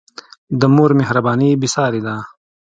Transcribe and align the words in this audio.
د 0.59 0.61
مور 0.75 0.91
مهرباني 0.99 1.49
بېساری 1.61 2.01
ده. 2.05 2.15